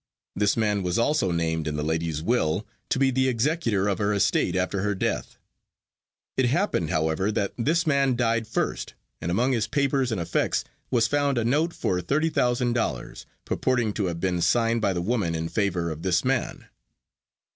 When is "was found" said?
10.89-11.37